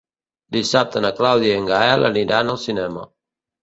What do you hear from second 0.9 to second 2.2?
na Clàudia i en Gaël